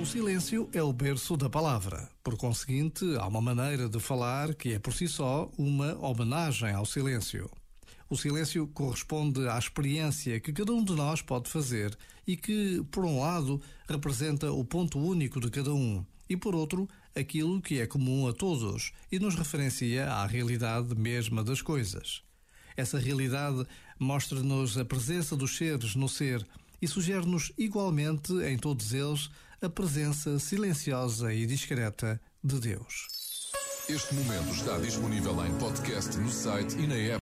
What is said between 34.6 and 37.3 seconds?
disponível em podcast no site e na app.